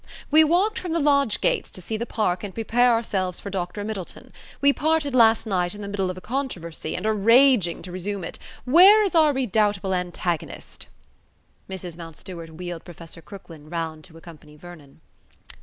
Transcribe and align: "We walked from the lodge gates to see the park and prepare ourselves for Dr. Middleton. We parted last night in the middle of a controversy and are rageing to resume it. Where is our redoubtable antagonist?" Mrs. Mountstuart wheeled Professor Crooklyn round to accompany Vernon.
"We 0.31 0.43
walked 0.43 0.79
from 0.79 0.93
the 0.93 0.99
lodge 0.99 1.41
gates 1.41 1.69
to 1.69 1.79
see 1.79 1.95
the 1.95 2.07
park 2.07 2.43
and 2.43 2.55
prepare 2.55 2.91
ourselves 2.91 3.39
for 3.39 3.51
Dr. 3.51 3.83
Middleton. 3.83 4.33
We 4.59 4.73
parted 4.73 5.13
last 5.13 5.45
night 5.45 5.75
in 5.75 5.81
the 5.81 5.87
middle 5.87 6.09
of 6.09 6.17
a 6.17 6.21
controversy 6.21 6.95
and 6.95 7.05
are 7.05 7.13
rageing 7.13 7.83
to 7.83 7.91
resume 7.91 8.23
it. 8.23 8.39
Where 8.65 9.03
is 9.03 9.13
our 9.13 9.31
redoubtable 9.31 9.93
antagonist?" 9.93 10.87
Mrs. 11.69 11.97
Mountstuart 11.97 12.49
wheeled 12.55 12.83
Professor 12.83 13.21
Crooklyn 13.21 13.69
round 13.69 14.03
to 14.05 14.17
accompany 14.17 14.55
Vernon. 14.57 15.01